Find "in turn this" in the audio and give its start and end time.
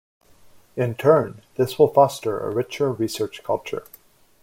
0.75-1.77